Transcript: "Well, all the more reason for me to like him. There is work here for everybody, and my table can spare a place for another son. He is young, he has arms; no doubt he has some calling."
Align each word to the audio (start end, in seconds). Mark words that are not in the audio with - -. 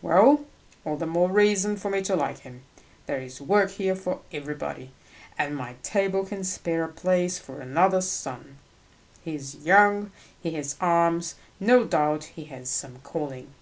"Well, 0.00 0.46
all 0.86 0.96
the 0.96 1.04
more 1.04 1.30
reason 1.30 1.76
for 1.76 1.90
me 1.90 2.00
to 2.04 2.16
like 2.16 2.38
him. 2.38 2.62
There 3.04 3.20
is 3.20 3.42
work 3.42 3.72
here 3.72 3.94
for 3.94 4.20
everybody, 4.32 4.90
and 5.36 5.54
my 5.54 5.74
table 5.82 6.24
can 6.24 6.44
spare 6.44 6.82
a 6.84 6.88
place 6.88 7.38
for 7.38 7.60
another 7.60 8.00
son. 8.00 8.56
He 9.22 9.34
is 9.34 9.54
young, 9.66 10.10
he 10.42 10.52
has 10.52 10.76
arms; 10.80 11.34
no 11.60 11.84
doubt 11.84 12.24
he 12.24 12.44
has 12.44 12.70
some 12.70 13.00
calling." 13.00 13.52